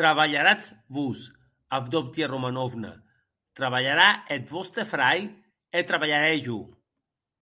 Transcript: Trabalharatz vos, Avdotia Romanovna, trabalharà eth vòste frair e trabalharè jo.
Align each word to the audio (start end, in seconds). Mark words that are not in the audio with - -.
Trabalharatz 0.00 0.66
vos, 0.98 1.22
Avdotia 1.78 2.30
Romanovna, 2.34 2.92
trabalharà 3.62 4.08
eth 4.38 4.54
vòste 4.58 4.88
frair 4.94 5.26
e 5.78 5.86
trabalharè 5.90 6.34
jo. 6.48 6.60